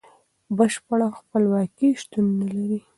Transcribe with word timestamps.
بشپړه 0.57 1.07
خپلواکي 1.19 1.89
شتون 2.01 2.25
نلري. 2.39 2.79